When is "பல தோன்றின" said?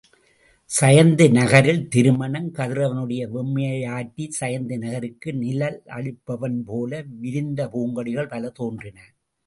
8.35-8.97